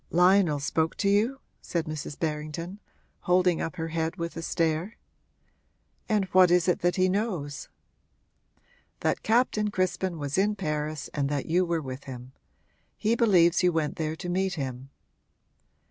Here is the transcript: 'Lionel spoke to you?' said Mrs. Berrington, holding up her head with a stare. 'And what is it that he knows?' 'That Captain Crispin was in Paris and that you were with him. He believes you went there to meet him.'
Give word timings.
'Lionel 0.09 0.59
spoke 0.59 0.95
to 0.97 1.09
you?' 1.09 1.41
said 1.61 1.85
Mrs. 1.85 2.17
Berrington, 2.17 2.79
holding 3.29 3.61
up 3.61 3.75
her 3.75 3.89
head 3.89 4.15
with 4.15 4.35
a 4.35 4.41
stare. 4.41 4.97
'And 6.09 6.25
what 6.31 6.49
is 6.49 6.67
it 6.67 6.79
that 6.79 6.95
he 6.95 7.07
knows?' 7.07 7.69
'That 9.01 9.21
Captain 9.21 9.69
Crispin 9.69 10.17
was 10.17 10.39
in 10.39 10.55
Paris 10.55 11.11
and 11.13 11.29
that 11.29 11.45
you 11.45 11.65
were 11.65 11.83
with 11.83 12.05
him. 12.05 12.31
He 12.97 13.13
believes 13.15 13.61
you 13.61 13.71
went 13.71 13.97
there 13.97 14.15
to 14.15 14.27
meet 14.27 14.55
him.' 14.55 14.89